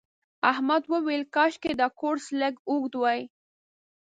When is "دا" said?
1.81-1.87